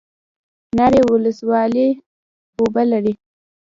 ناوې 0.77 1.01
ولسوالۍ 1.13 1.89
اوبه 2.57 2.83
لري؟ 2.91 3.13